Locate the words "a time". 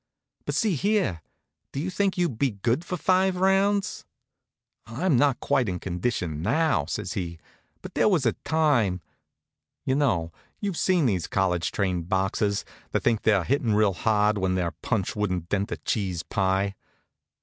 8.25-9.01